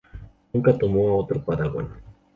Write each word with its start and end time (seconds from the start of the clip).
Nunca 0.51 0.75
tomó 0.75 1.09
a 1.09 1.15
otro 1.17 1.45
padawan. 1.45 1.89